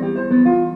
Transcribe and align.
Música 0.00 0.75